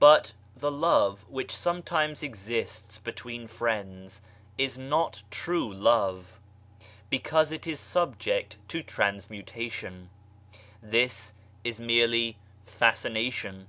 [0.00, 4.22] But the love which sometimes exists between friends
[4.56, 6.40] is not (true) love,
[7.10, 10.08] because it is subject to transmutation;
[10.82, 13.68] this is merely fascination.